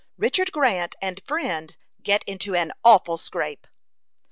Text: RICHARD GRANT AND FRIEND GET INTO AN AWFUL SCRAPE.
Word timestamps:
RICHARD 0.17 0.51
GRANT 0.51 0.95
AND 0.99 1.21
FRIEND 1.27 1.77
GET 2.01 2.23
INTO 2.25 2.55
AN 2.55 2.71
AWFUL 2.83 3.19
SCRAPE. 3.19 3.67